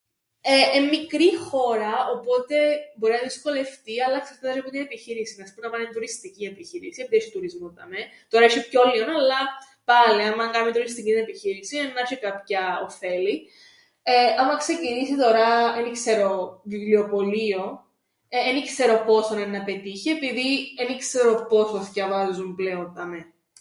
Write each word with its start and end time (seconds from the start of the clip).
Ε 0.43 0.77
εν' 0.77 0.85
μικρή 0.87 1.35
χώρα, 1.37 1.93
οπότε 2.15 2.55
μπορεί 2.97 3.13
να 3.13 3.19
δυσκολευτεί, 3.29 4.01
αλλά 4.03 4.15
εξαρτάται 4.17 4.53
τžαι 4.59 4.63
που 4.63 4.69
την 4.69 4.81
επιχείρησην, 4.81 5.43
ας 5.43 5.51
πούμεν 5.53 5.69
άμαν 5.69 5.85
εν' 5.85 5.91
τουριστική 5.93 6.45
επιχείρηση, 6.45 7.01
επειδή 7.01 7.17
έσ̆ει 7.23 7.31
τουρισμόν 7.33 7.73
δαμαί, 7.77 8.01
τωρά 8.29 8.45
έσ̆ει 8.45 8.67
πιο 8.69 8.81
λλίον 8.85 9.09
αλλά 9.09 9.39
πάλε 9.89 10.23
άμαν 10.23 10.51
κάμει 10.51 10.71
τουριστικήν 10.71 11.17
επιχείρησην, 11.17 11.79
εννά 11.79 12.01
'σ̆ει 12.09 12.17
κάποια 12.21 12.63
οφέλη. 12.87 13.35
Άμαν 14.39 14.57
ξεκινήσει 14.57 15.15
τωρά 15.17 15.49
εν 15.79 15.85
ι-ξέρω 15.85 16.61
βιβλιοπωλείον, 16.65 17.69
ε 18.29 18.49
εν 18.49 18.55
ι-ξέρω 18.55 19.03
πόσον 19.07 19.37
έννα 19.37 19.63
πετύχει, 19.63 20.09
επειδή 20.09 20.47
εν 20.81 20.93
ι-ξέρω 20.93 21.45
πόσον 21.49 21.81
θκιαβάζουν 21.83 22.55
πλέον 22.55 22.93
δαμαί. 22.95 23.33